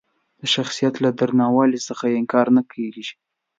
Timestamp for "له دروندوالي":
1.03-1.79